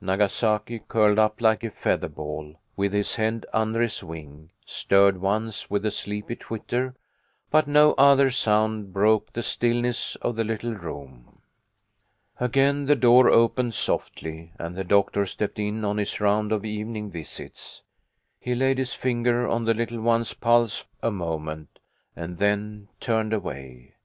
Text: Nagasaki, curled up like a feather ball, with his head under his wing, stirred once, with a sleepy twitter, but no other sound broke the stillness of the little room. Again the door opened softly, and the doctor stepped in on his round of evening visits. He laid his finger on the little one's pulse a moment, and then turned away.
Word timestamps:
Nagasaki, 0.00 0.80
curled 0.88 1.16
up 1.16 1.40
like 1.40 1.62
a 1.62 1.70
feather 1.70 2.08
ball, 2.08 2.56
with 2.74 2.92
his 2.92 3.14
head 3.14 3.46
under 3.52 3.80
his 3.80 4.02
wing, 4.02 4.50
stirred 4.64 5.16
once, 5.20 5.70
with 5.70 5.86
a 5.86 5.92
sleepy 5.92 6.34
twitter, 6.34 6.96
but 7.52 7.68
no 7.68 7.92
other 7.92 8.28
sound 8.28 8.92
broke 8.92 9.32
the 9.32 9.44
stillness 9.44 10.16
of 10.16 10.34
the 10.34 10.42
little 10.42 10.74
room. 10.74 11.40
Again 12.40 12.86
the 12.86 12.96
door 12.96 13.30
opened 13.30 13.74
softly, 13.74 14.52
and 14.58 14.74
the 14.74 14.82
doctor 14.82 15.24
stepped 15.24 15.60
in 15.60 15.84
on 15.84 15.98
his 15.98 16.20
round 16.20 16.50
of 16.50 16.64
evening 16.64 17.12
visits. 17.12 17.82
He 18.40 18.56
laid 18.56 18.78
his 18.78 18.92
finger 18.92 19.46
on 19.46 19.66
the 19.66 19.74
little 19.74 20.00
one's 20.00 20.34
pulse 20.34 20.84
a 21.00 21.12
moment, 21.12 21.78
and 22.16 22.38
then 22.38 22.88
turned 22.98 23.32
away. 23.32 23.94